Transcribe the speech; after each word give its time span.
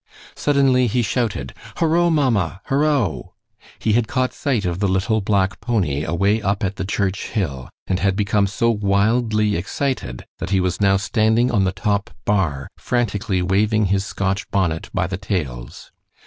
Suddenly 0.33 0.87
he 0.87 1.03
shouted: 1.03 1.53
"Horo, 1.77 2.09
mamma! 2.09 2.61
Horo!" 2.69 3.35
He 3.77 3.93
had 3.93 4.07
caught 4.07 4.33
sight 4.33 4.65
of 4.65 4.79
the 4.79 4.87
little 4.87 5.21
black 5.21 5.59
pony 5.61 6.03
away 6.03 6.41
up 6.41 6.63
at 6.63 6.77
the 6.77 6.85
church 6.85 7.27
hill, 7.29 7.69
and 7.85 7.99
had 7.99 8.15
become 8.15 8.47
so 8.47 8.71
wildly 8.71 9.55
excited 9.55 10.25
that 10.39 10.49
he 10.49 10.59
was 10.59 10.81
now 10.81 10.97
standing 10.97 11.51
on 11.51 11.65
the 11.65 11.71
top 11.71 12.09
bar 12.25 12.67
frantically 12.79 13.43
waving 13.43 13.85
his 13.93 14.03
Scotch 14.03 14.49
bonnet 14.49 14.89
by 14.91 15.05
the 15.05 15.17
tails. 15.17 15.91